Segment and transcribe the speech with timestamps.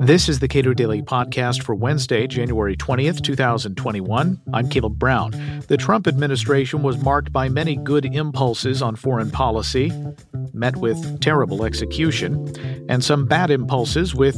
[0.00, 4.40] This is the Cato Daily Podcast for Wednesday, January 20th, 2021.
[4.52, 5.32] I'm Caleb Brown.
[5.68, 9.92] The Trump administration was marked by many good impulses on foreign policy,
[10.52, 12.54] met with terrible execution,
[12.88, 14.36] and some bad impulses with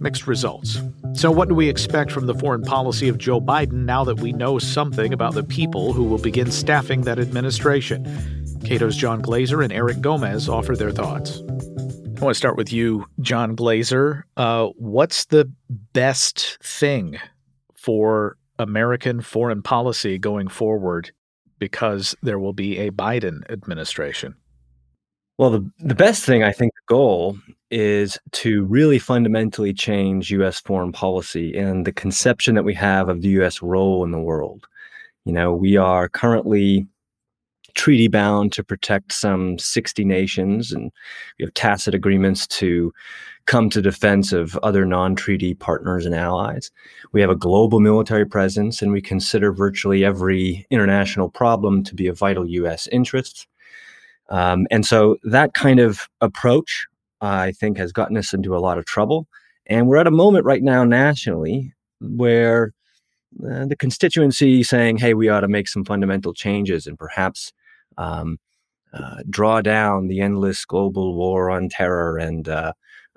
[0.00, 0.80] mixed results.
[1.12, 4.32] So, what do we expect from the foreign policy of Joe Biden now that we
[4.32, 8.04] know something about the people who will begin staffing that administration?
[8.64, 11.42] Cato's John Glaser and Eric Gomez offer their thoughts.
[12.20, 14.26] I want to start with you, John Glaser.
[14.36, 15.50] Uh, what's the
[15.94, 17.18] best thing
[17.74, 21.12] for American foreign policy going forward
[21.58, 24.34] because there will be a Biden administration?
[25.38, 27.38] Well, the, the best thing, I think, the goal
[27.70, 30.60] is to really fundamentally change U.S.
[30.60, 33.62] foreign policy and the conception that we have of the U.S.
[33.62, 34.66] role in the world.
[35.24, 36.86] You know, we are currently
[37.74, 40.90] treaty bound to protect some 60 nations, and
[41.38, 42.92] we have tacit agreements to
[43.46, 46.70] come to defense of other non treaty partners and allies.
[47.12, 52.06] We have a global military presence, and we consider virtually every international problem to be
[52.06, 52.86] a vital U.S.
[52.88, 53.46] interest.
[54.28, 56.86] Um, and so that kind of approach,
[57.20, 59.26] I think, has gotten us into a lot of trouble.
[59.66, 62.72] And we're at a moment right now nationally where
[63.44, 67.52] uh, the constituency saying, hey, we ought to make some fundamental changes and perhaps
[68.00, 68.38] um,
[68.92, 72.72] uh, draw down the endless global war on terror and uh,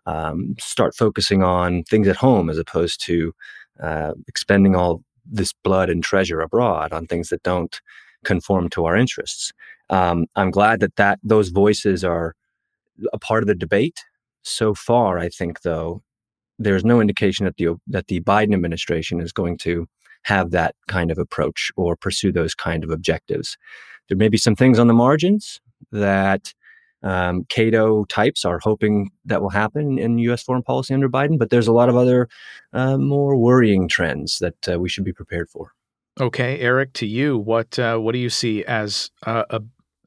[0.06, 3.34] um, start focusing on things at home as opposed to
[3.82, 7.80] uh, expending all this blood and treasure abroad on things that don't
[8.26, 9.52] conform to our interests.
[9.90, 12.36] Um, I'm glad that that those voices are
[13.12, 14.04] a part of the debate.
[14.44, 16.04] So far, I think though
[16.60, 19.88] there's no indication that the that the Biden administration is going to
[20.24, 23.58] have that kind of approach or pursue those kind of objectives.
[24.10, 26.54] There may be some things on the margins that
[27.04, 30.44] um, Cato types are hoping that will happen in U.S.
[30.44, 32.30] foreign policy under Biden, but there's a lot of other
[32.72, 35.74] uh, more worrying trends that uh, we should be prepared for.
[36.20, 39.62] Okay, Eric, to you, what uh, what do you see as a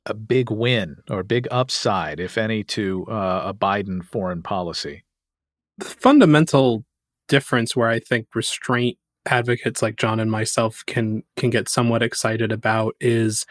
[0.07, 5.05] a big win or big upside, if any, to uh, a Biden foreign policy?
[5.79, 6.85] The fundamental
[7.29, 12.53] difference where I think restraint advocates like John and myself can can get somewhat excited
[12.53, 13.45] about is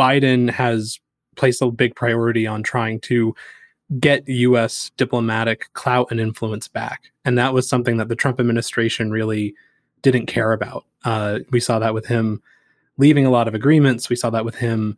[0.00, 0.98] Biden has
[1.36, 3.34] placed a big priority on trying to
[3.98, 7.12] get US diplomatic clout and influence back.
[7.26, 9.54] And that was something that the Trump administration really
[10.00, 10.86] didn't care about.
[11.04, 12.40] Uh, we saw that with him
[12.96, 14.08] leaving a lot of agreements.
[14.08, 14.96] We saw that with him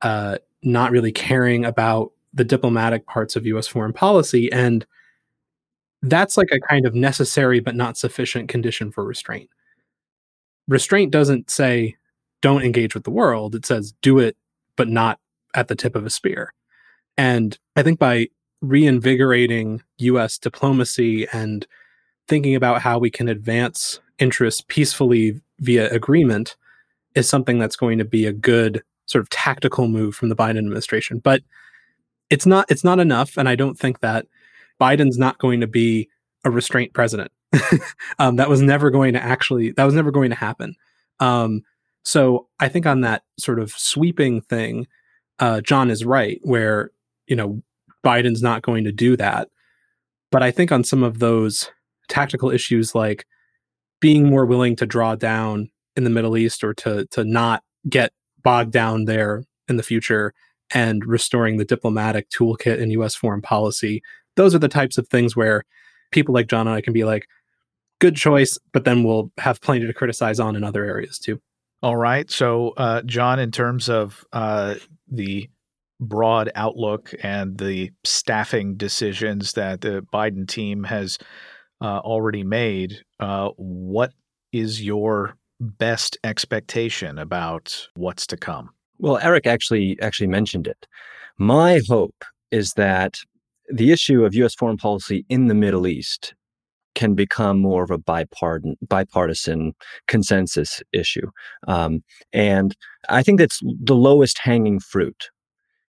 [0.00, 4.50] uh, not really caring about the diplomatic parts of US foreign policy.
[4.50, 4.86] And
[6.00, 9.50] that's like a kind of necessary but not sufficient condition for restraint.
[10.68, 11.96] Restraint doesn't say
[12.40, 14.36] don't engage with the world, it says do it,
[14.76, 15.18] but not
[15.54, 16.52] at the tip of a spear.
[17.16, 18.28] And I think by
[18.60, 21.66] reinvigorating US diplomacy and
[22.26, 26.56] thinking about how we can advance interests peacefully via agreement
[27.14, 30.58] is something that's going to be a good sort of tactical move from the Biden
[30.58, 31.18] administration.
[31.18, 31.42] But
[32.30, 34.26] it's not it's not enough, and I don't think that
[34.80, 36.08] Biden's not going to be
[36.44, 37.32] a restraint president.
[38.18, 40.74] um, that was never going to actually that was never going to happen.
[41.20, 41.62] Um,
[42.04, 44.86] so I think on that sort of sweeping thing,
[45.38, 46.90] uh, John is right, where
[47.26, 47.62] you know
[48.04, 49.48] Biden's not going to do that.
[50.30, 51.70] But I think on some of those
[52.08, 53.26] tactical issues like
[54.00, 58.12] being more willing to draw down in the Middle East or to to not get
[58.42, 60.32] bogged down there in the future
[60.72, 64.02] and restoring the diplomatic toolkit in US foreign policy.
[64.36, 65.64] Those are the types of things where
[66.12, 67.26] people like John and I can be like,
[68.00, 71.40] good choice, but then we'll have plenty to criticize on in other areas too.
[71.82, 72.28] All right.
[72.30, 74.74] So, uh, John, in terms of uh,
[75.10, 75.48] the
[76.00, 81.18] broad outlook and the staffing decisions that the Biden team has
[81.80, 84.12] uh, already made, uh, what
[84.52, 88.70] is your best expectation about what's to come?
[88.98, 90.86] Well, Eric actually actually mentioned it.
[91.38, 93.18] My hope is that
[93.68, 94.54] the issue of U.S.
[94.54, 96.34] foreign policy in the Middle East
[96.98, 99.72] can become more of a bipartisan, bipartisan
[100.08, 101.30] consensus issue.
[101.68, 102.02] Um,
[102.32, 102.76] and
[103.08, 105.30] I think that's the lowest hanging fruit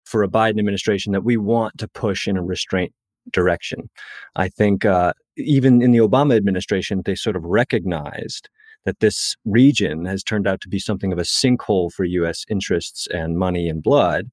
[0.04, 2.94] for a Biden administration that we want to push in a restraint
[3.34, 3.90] direction.
[4.36, 8.48] I think uh, even in the Obama administration, they sort of recognized
[8.86, 12.46] that this region has turned out to be something of a sinkhole for U.S.
[12.50, 14.30] interests and money and blood.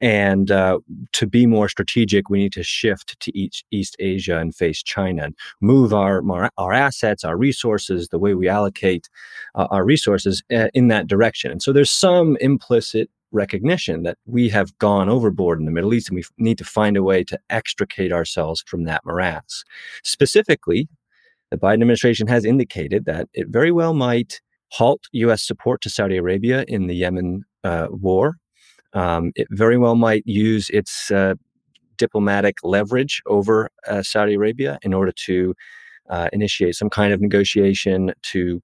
[0.00, 0.78] And uh,
[1.12, 5.24] to be more strategic, we need to shift to East, East Asia and face China
[5.24, 9.08] and move our, our, our assets, our resources, the way we allocate
[9.54, 11.50] uh, our resources uh, in that direction.
[11.50, 16.08] And so there's some implicit recognition that we have gone overboard in the Middle East
[16.08, 19.64] and we need to find a way to extricate ourselves from that morass.
[20.02, 20.88] Specifically,
[21.50, 25.42] the Biden administration has indicated that it very well might halt U.S.
[25.42, 28.36] support to Saudi Arabia in the Yemen uh, war.
[28.92, 31.34] Um, it very well might use its uh,
[31.96, 35.54] diplomatic leverage over uh, Saudi Arabia in order to
[36.08, 38.60] uh, initiate some kind of negotiation to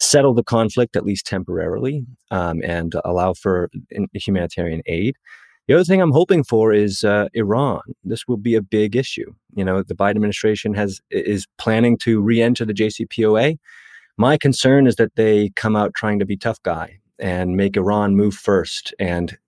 [0.00, 3.70] settle the conflict, at least temporarily, um, and allow for
[4.12, 5.16] humanitarian aid.
[5.66, 7.80] The other thing I'm hoping for is uh, Iran.
[8.02, 9.32] This will be a big issue.
[9.54, 13.58] You know, the Biden administration has is planning to re-enter the JCPOA.
[14.18, 18.14] My concern is that they come out trying to be tough guy and make Iran
[18.14, 19.38] move first and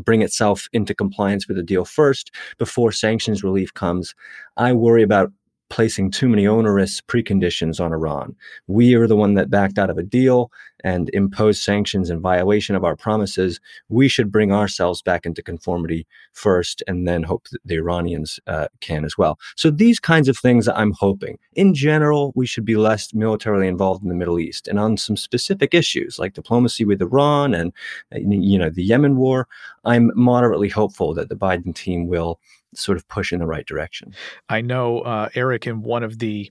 [0.00, 4.14] bring itself into compliance with the deal first before sanctions relief comes.
[4.56, 5.32] I worry about
[5.70, 8.36] placing too many onerous preconditions on Iran.
[8.66, 10.50] We are the one that backed out of a deal
[10.82, 13.60] and imposed sanctions in violation of our promises.
[13.88, 18.68] We should bring ourselves back into conformity first and then hope that the Iranians uh,
[18.80, 19.38] can as well.
[19.56, 21.38] So these kinds of things I'm hoping.
[21.54, 25.16] In general, we should be less militarily involved in the Middle East and on some
[25.16, 27.72] specific issues like diplomacy with Iran and
[28.12, 29.46] you know the Yemen war,
[29.84, 32.40] I'm moderately hopeful that the Biden team will
[32.74, 34.14] sort of push in the right direction.
[34.48, 36.50] I know, uh, Eric, in one of the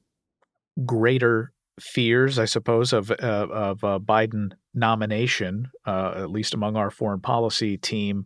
[0.85, 6.91] greater fears, I suppose, of uh, of uh, Biden nomination, uh, at least among our
[6.91, 8.25] foreign policy team,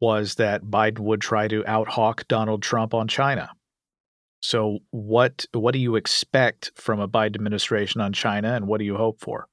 [0.00, 3.50] was that Biden would try to outhawk Donald Trump on China.
[4.40, 8.84] So, what what do you expect from a Biden administration on China, and what do
[8.84, 9.46] you hope for?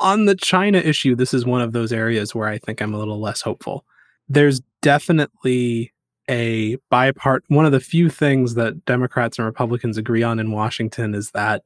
[0.00, 2.98] On the China issue, this is one of those areas where I think I'm a
[2.98, 3.84] little less hopeful.
[4.28, 5.92] There's definitely
[6.28, 11.14] a bipart one of the few things that Democrats and Republicans agree on in Washington
[11.14, 11.62] is that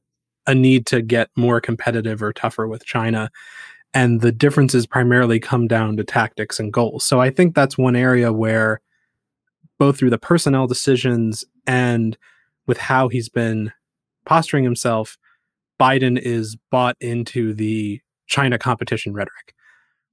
[0.47, 3.29] a need to get more competitive or tougher with China.
[3.93, 7.03] And the differences primarily come down to tactics and goals.
[7.03, 8.81] So I think that's one area where
[9.79, 12.17] both through the personnel decisions and
[12.67, 13.73] with how he's been
[14.25, 15.17] posturing himself,
[15.79, 19.53] Biden is bought into the China competition rhetoric.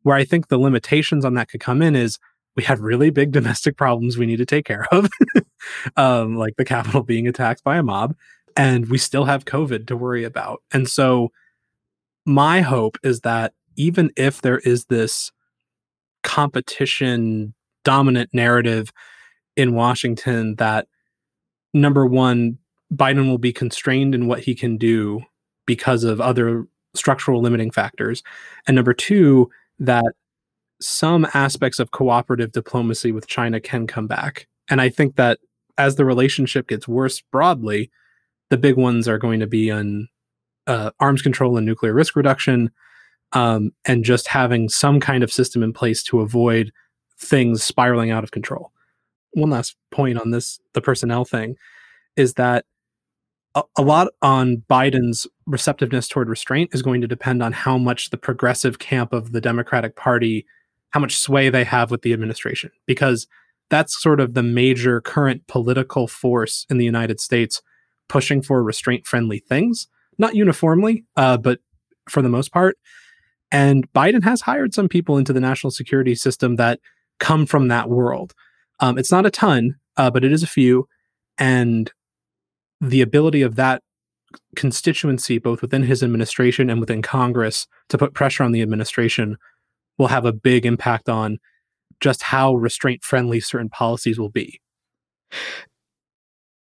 [0.02, 2.18] Where I think the limitations on that could come in is
[2.58, 5.08] we have really big domestic problems we need to take care of,
[5.96, 8.16] um, like the Capitol being attacked by a mob,
[8.56, 10.60] and we still have COVID to worry about.
[10.72, 11.30] And so,
[12.26, 15.30] my hope is that even if there is this
[16.24, 18.92] competition dominant narrative
[19.54, 20.88] in Washington, that
[21.72, 22.58] number one,
[22.92, 25.20] Biden will be constrained in what he can do
[25.64, 26.66] because of other
[26.96, 28.24] structural limiting factors.
[28.66, 30.12] And number two, that
[30.80, 34.46] some aspects of cooperative diplomacy with China can come back.
[34.68, 35.38] And I think that
[35.76, 37.90] as the relationship gets worse broadly,
[38.50, 40.08] the big ones are going to be on
[40.66, 42.70] uh, arms control and nuclear risk reduction,
[43.32, 46.72] um, and just having some kind of system in place to avoid
[47.18, 48.72] things spiraling out of control.
[49.32, 51.56] One last point on this the personnel thing
[52.16, 52.64] is that
[53.54, 58.10] a, a lot on Biden's receptiveness toward restraint is going to depend on how much
[58.10, 60.46] the progressive camp of the Democratic Party
[60.90, 63.26] how much sway they have with the administration because
[63.70, 67.60] that's sort of the major current political force in the United States
[68.08, 69.86] pushing for restraint friendly things,
[70.18, 71.60] not uniformly, uh, but
[72.08, 72.78] for the most part.
[73.50, 76.80] And Biden has hired some people into the national security system that
[77.18, 78.34] come from that world.
[78.80, 80.86] Um, it's not a ton, uh, but it is a few.
[81.36, 81.90] And
[82.80, 83.82] the ability of that
[84.56, 89.36] constituency, both within his administration and within Congress, to put pressure on the administration
[89.98, 91.38] will have a big impact on
[92.00, 94.60] just how restraint friendly certain policies will be.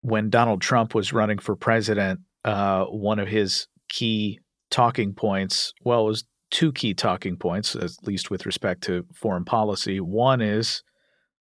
[0.01, 4.39] When Donald Trump was running for president, uh, one of his key
[4.71, 9.45] talking points, well, it was two key talking points, at least with respect to foreign
[9.45, 9.99] policy.
[9.99, 10.81] One is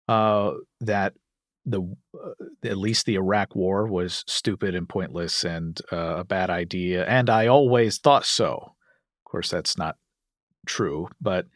[0.07, 1.13] uh, that
[1.65, 1.81] the
[2.15, 7.05] uh, at least the Iraq War was stupid and pointless and uh, a bad idea,
[7.05, 8.55] and I always thought so.
[8.55, 9.97] Of course, that's not
[10.67, 11.47] true, but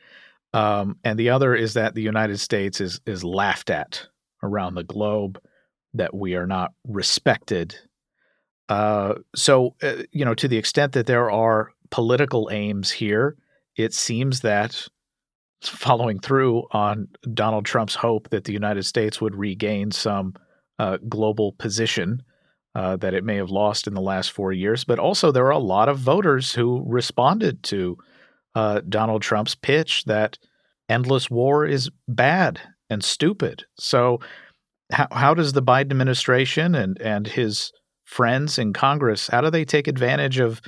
[0.54, 4.08] um, and the other is that the United States is is laughed at
[4.44, 5.40] around the globe,
[5.94, 7.76] that we are not respected.
[8.70, 13.36] Uh, so, uh, you know, to the extent that there are political aims here,
[13.76, 14.88] it seems that
[15.62, 20.34] following through on Donald Trump's hope that the United States would regain some
[20.80, 22.24] uh, global position
[22.74, 24.84] uh, that it may have lost in the last four years.
[24.84, 27.98] But also, there are a lot of voters who responded to
[28.56, 30.38] uh, Donald Trump's pitch that
[30.90, 33.64] endless war is bad and stupid.
[33.78, 34.20] So,
[34.92, 37.72] how, how does the Biden administration and, and his
[38.04, 40.62] friends in Congress how do they take advantage of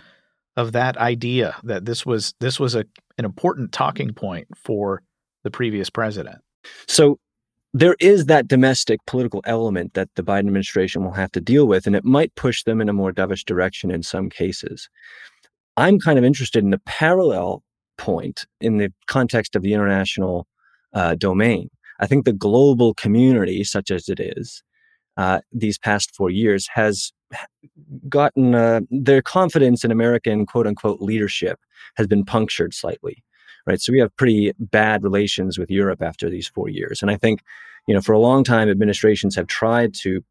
[0.55, 2.85] of that idea that this was this was a
[3.17, 5.01] an important talking point for
[5.43, 6.37] the previous president.
[6.87, 7.19] So
[7.73, 11.85] there is that domestic political element that the Biden administration will have to deal with,
[11.87, 14.89] and it might push them in a more dovish direction in some cases.
[15.75, 17.63] I'm kind of interested in the parallel
[17.97, 20.47] point in the context of the international
[20.93, 21.69] uh, domain.
[21.99, 24.63] I think the global community, such as it is,
[25.15, 27.11] uh, these past four years has
[28.09, 31.59] gotten uh, their confidence in American quote unquote leadership
[31.95, 33.23] has been punctured slightly
[33.65, 33.81] right?
[33.81, 37.01] So we have pretty bad relations with Europe after these four years.
[37.01, 37.41] And I think,
[37.87, 40.23] you know, for a long time, administrations have tried to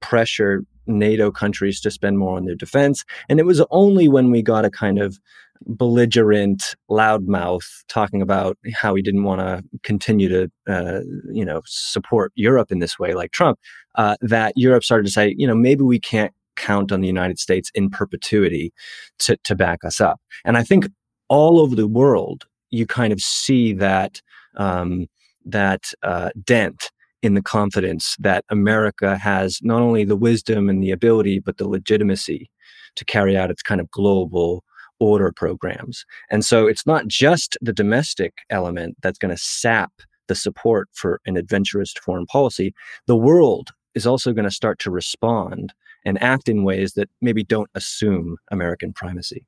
[0.00, 3.04] pressure NATO countries to spend more on their defense.
[3.28, 5.18] And it was only when we got a kind of
[5.66, 11.00] belligerent loudmouth talking about how he didn't want to continue to, uh,
[11.32, 13.58] you know, support Europe in this way, like Trump,
[13.96, 17.38] uh, that Europe started to say, you know, maybe we can't count on the United
[17.38, 18.72] States in perpetuity
[19.18, 20.20] to, to back us up.
[20.44, 20.88] And I think
[21.28, 24.20] all over the world, you kind of see that
[24.56, 25.06] um,
[25.44, 26.90] that uh, dent
[27.22, 31.68] in the confidence that America has not only the wisdom and the ability, but the
[31.68, 32.50] legitimacy
[32.94, 34.64] to carry out its kind of global
[35.00, 36.04] order programs.
[36.30, 39.92] And so it's not just the domestic element that's going to sap
[40.26, 42.74] the support for an adventurous foreign policy.
[43.06, 45.72] The world is also going to start to respond
[46.04, 49.46] and act in ways that maybe don't assume American primacy.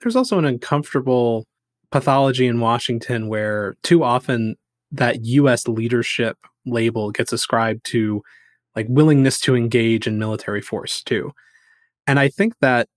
[0.00, 1.46] There's also an uncomfortable
[1.90, 4.56] pathology in Washington where too often
[4.92, 8.22] that US leadership label gets ascribed to
[8.76, 11.32] like willingness to engage in military force too.
[12.06, 12.88] And I think that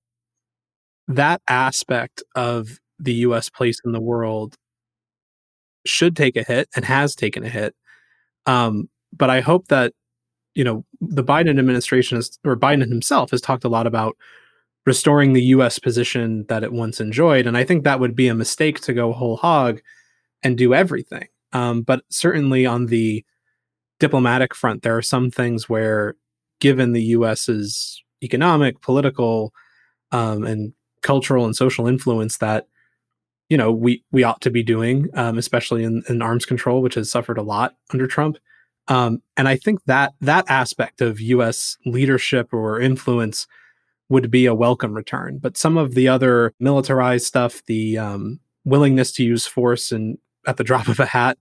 [1.07, 4.55] that aspect of the US place in the world
[5.86, 7.75] should take a hit and has taken a hit.
[8.45, 9.93] Um, but I hope that,
[10.55, 14.15] you know, the Biden administration is, or Biden himself has talked a lot about
[14.86, 17.48] restoring the US position that it once enjoyed.
[17.48, 19.81] And I think that would be a mistake to go whole hog
[20.41, 21.27] and do everything.
[21.53, 23.24] Um, but certainly on the
[24.00, 26.15] diplomatic front, there are some things where,
[26.60, 29.53] given the US's economic, political,
[30.12, 32.67] um, and cultural and social influence, that
[33.50, 36.95] you know we we ought to be doing, um, especially in, in, arms control, which
[36.95, 38.38] has suffered a lot under Trump.
[38.88, 41.77] Um, and I think that that aspect of U.S.
[41.86, 43.48] leadership or influence
[44.10, 45.39] would be a welcome return.
[45.41, 50.57] But some of the other militarized stuff, the um, willingness to use force and at
[50.57, 51.38] the drop of a hat,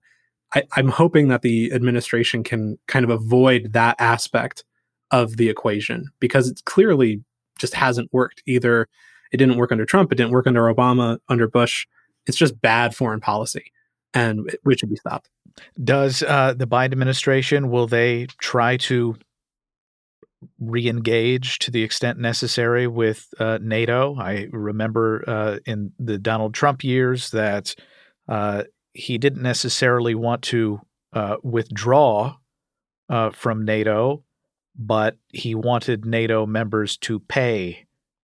[0.53, 4.63] I, I'm hoping that the administration can kind of avoid that aspect
[5.11, 7.23] of the equation because it clearly
[7.59, 8.41] just hasn't worked.
[8.45, 8.87] Either
[9.33, 11.85] it didn't work under Trump, it didn't work under Obama, under Bush.
[12.25, 13.71] It's just bad foreign policy,
[14.13, 15.29] and it should be stopped.
[15.83, 19.17] Does uh, the Biden administration will they try to
[20.59, 24.15] re-engage to the extent necessary with uh, NATO.
[24.19, 27.75] I remember uh, in the Donald Trump years that
[28.27, 28.63] uh,
[28.93, 30.81] he didn't necessarily want to
[31.13, 32.35] uh, withdraw
[33.09, 34.23] uh, from NATO,
[34.75, 37.82] but he wanted NATO members to pay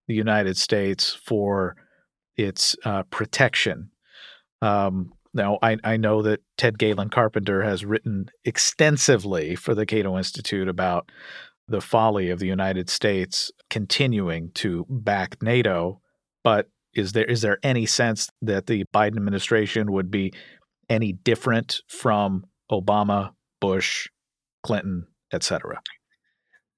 [0.09, 1.77] the United States for
[2.35, 3.91] its uh, protection.
[4.61, 10.17] Um, now, I, I know that Ted Galen Carpenter has written extensively for the Cato
[10.17, 11.11] Institute about
[11.67, 16.01] the folly of the United States continuing to back NATO,
[16.43, 20.33] but is there is there any sense that the Biden administration would be
[20.89, 24.07] any different from Obama, Bush,
[24.63, 25.79] Clinton, etc.?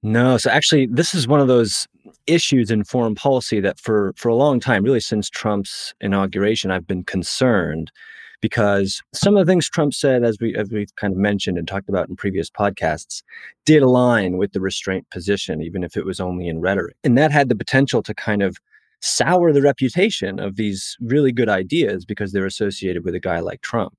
[0.02, 1.86] No, so actually this is one of those
[2.26, 6.86] issues in foreign policy that for for a long time, really since Trump's inauguration, I've
[6.86, 7.92] been concerned
[8.40, 11.68] because some of the things Trump said, as we as we've kind of mentioned and
[11.68, 13.22] talked about in previous podcasts,
[13.64, 17.30] did align with the restraint position, even if it was only in rhetoric, and that
[17.30, 18.58] had the potential to kind of
[19.00, 23.60] sour the reputation of these really good ideas because they're associated with a guy like
[23.62, 23.96] Trump.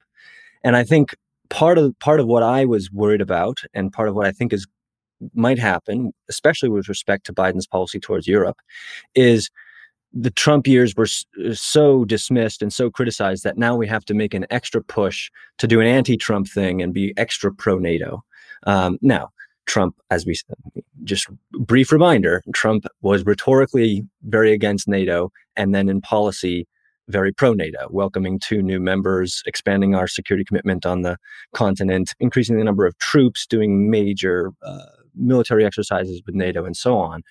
[0.63, 1.15] And I think
[1.49, 4.51] part of part of what I was worried about, and part of what I think
[4.51, 4.67] is
[5.33, 8.57] might happen, especially with respect to Biden's policy towards Europe,
[9.15, 9.49] is
[10.13, 11.07] the Trump years were
[11.43, 15.31] uh, so dismissed and so criticized that now we have to make an extra push
[15.57, 18.23] to do an anti-Trump thing and be extra pro-NATO.
[18.67, 19.29] Um, now,
[19.65, 25.89] Trump, as we said, just brief reminder, Trump was rhetorically very against NATO, and then
[25.89, 26.67] in policy
[27.09, 31.17] very pro-NATO, welcoming two new members, expanding our security commitment on the
[31.53, 36.97] continent, increasing the number of troops, doing major uh, military exercises with NATO, and so
[36.97, 37.23] on.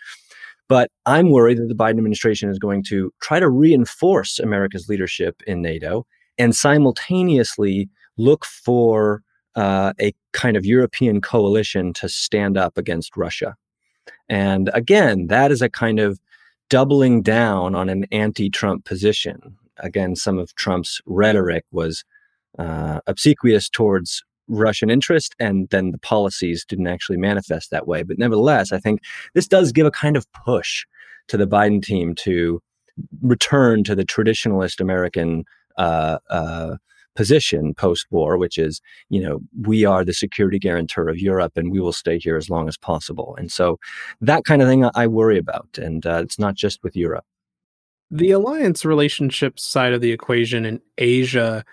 [0.69, 5.43] But I'm worried that the Biden administration is going to try to reinforce America's leadership
[5.47, 6.07] in NATO
[6.39, 9.23] and simultaneously look for
[9.55, 13.55] uh, a kind of European coalition to stand up against Russia.
[14.29, 16.19] And again, that is a kind of
[16.71, 19.57] doubling down on an anti Trump position.
[19.79, 22.05] Again, some of Trump's rhetoric was
[22.59, 28.03] uh, obsequious towards Russian interest, and then the policies didn't actually manifest that way.
[28.03, 29.01] But nevertheless, I think
[29.35, 30.85] this does give a kind of push
[31.29, 32.61] to the Biden team to
[33.23, 35.45] return to the traditionalist American
[35.79, 36.77] uh, uh,
[37.15, 41.81] position post-war, which is, you know, we are the security guarantor of Europe, and we
[41.81, 43.35] will stay here as long as possible.
[43.39, 43.79] And so,
[44.21, 47.25] that kind of thing I worry about, and uh, it's not just with Europe.
[48.11, 51.65] The alliance relationship side of the equation in Asia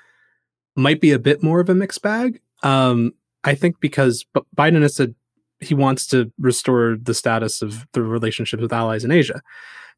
[0.76, 2.40] might be a bit more of a mixed bag.
[2.64, 3.14] Um,
[3.44, 4.26] I think because
[4.56, 5.16] Biden has said
[5.60, 9.42] he wants to restore the status of the relationships with allies in Asia.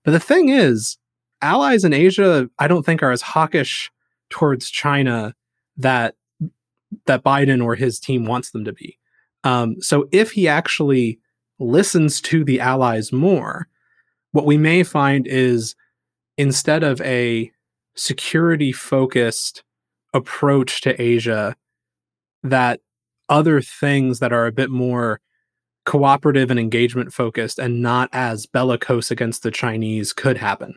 [0.03, 0.97] But the thing is,
[1.41, 3.91] allies in Asia, I don't think are as hawkish
[4.29, 5.35] towards China
[5.77, 6.15] that
[7.05, 8.97] that Biden or his team wants them to be.
[9.43, 11.19] Um, so if he actually
[11.57, 13.67] listens to the allies more,
[14.31, 15.75] what we may find is
[16.37, 17.51] instead of a
[17.95, 19.63] security focused
[20.13, 21.55] approach to Asia,
[22.43, 22.79] that
[23.29, 25.19] other things that are a bit more
[25.85, 30.75] cooperative and engagement focused and not as bellicose against the Chinese could happen.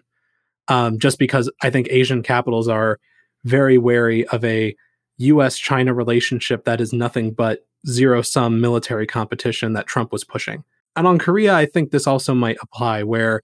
[0.68, 2.98] Um, just because I think Asian capitals are
[3.44, 4.74] very wary of a
[5.18, 10.64] US China relationship that is nothing but zero sum military competition that Trump was pushing.
[10.96, 13.42] And on Korea, I think this also might apply where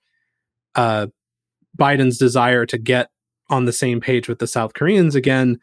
[0.75, 1.09] uh,
[1.79, 3.11] Biden's desire to get
[3.49, 5.59] on the same page with the South Koreans again,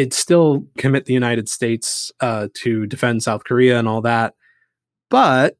[0.00, 4.34] it still commit the United States uh, to defend South Korea and all that.
[5.10, 5.58] But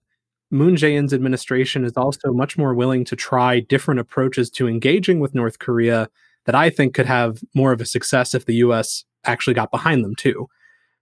[0.50, 5.34] Moon Jae-in's administration is also much more willing to try different approaches to engaging with
[5.34, 6.08] North Korea
[6.46, 10.02] that I think could have more of a success if the US actually got behind
[10.02, 10.48] them too.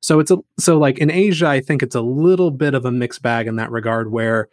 [0.01, 2.91] So it's a so like in Asia I think it's a little bit of a
[2.91, 4.49] mixed bag in that regard where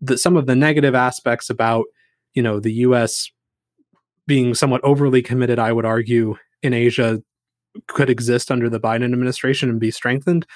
[0.00, 1.84] the, some of the negative aspects about,
[2.34, 3.30] you know, the US
[4.26, 7.22] being somewhat overly committed I would argue in Asia
[7.86, 10.46] could exist under the Biden administration and be strengthened,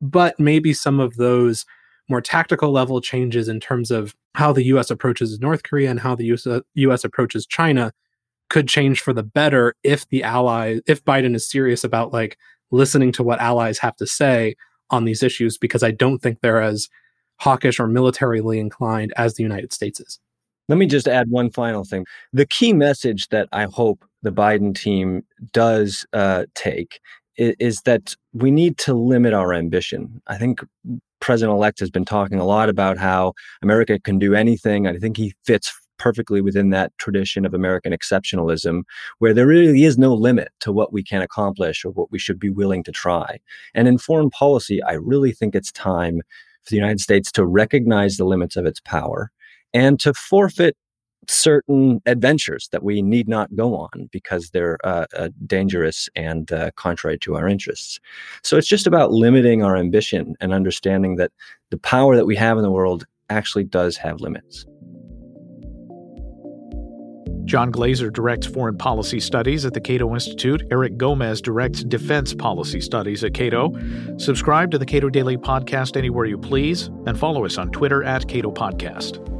[0.00, 1.64] but maybe some of those
[2.08, 6.14] more tactical level changes in terms of how the US approaches North Korea and how
[6.14, 7.92] the US, US approaches China
[8.50, 12.38] could change for the better if the ally if Biden is serious about like
[12.70, 14.54] listening to what allies have to say
[14.90, 16.88] on these issues because I don't think they're as
[17.40, 20.18] hawkish or militarily inclined as the United States is.
[20.68, 22.04] Let me just add one final thing.
[22.32, 27.00] The key message that I hope the Biden team does uh, take
[27.36, 30.20] is, is that we need to limit our ambition.
[30.26, 30.60] I think
[31.20, 34.86] president elect has been talking a lot about how America can do anything.
[34.86, 38.82] I think he fits perfectly within that tradition of American exceptionalism,
[39.18, 42.38] where there really is no limit to what we can accomplish or what we should
[42.38, 43.38] be willing to try.
[43.74, 46.20] And in foreign policy, I really think it's time
[46.62, 49.32] for the United States to recognize the limits of its power
[49.74, 50.76] and to forfeit
[51.26, 56.70] certain adventures that we need not go on because they're uh, uh, dangerous and uh,
[56.76, 58.00] contrary to our interests.
[58.42, 61.32] So it's just about limiting our ambition and understanding that
[61.70, 64.64] the power that we have in the world actually does have limits.
[67.44, 70.62] John Glaser directs foreign policy studies at the Cato Institute.
[70.70, 73.72] Eric Gomez directs defense policy studies at Cato.
[74.18, 78.28] Subscribe to the Cato Daily Podcast anywhere you please and follow us on Twitter at
[78.28, 79.37] Cato Podcast.